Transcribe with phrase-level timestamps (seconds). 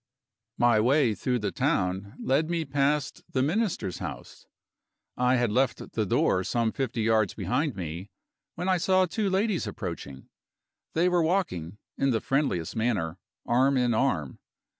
[0.57, 4.47] My way through the town led me past the Minister's house.
[5.15, 8.09] I had left the door some fifty yards behind me,
[8.55, 10.27] when I saw two ladies approaching.
[10.93, 14.39] They were walking, in the friendliest manner, arm in arm.